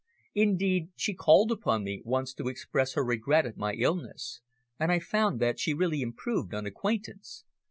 Indeed, 0.33 0.89
she 0.95 1.13
called 1.13 1.51
upon 1.51 1.83
me 1.83 2.01
once 2.03 2.33
to 2.33 2.47
express 2.47 2.93
her 2.93 3.05
regret 3.05 3.45
at 3.45 3.55
my 3.55 3.73
illness, 3.75 4.41
and 4.79 4.91
I 4.91 4.97
found 4.97 5.39
that 5.41 5.59
she 5.59 5.75
really 5.75 6.01
improved 6.01 6.55
on 6.55 6.65
acquaintance. 6.65 7.43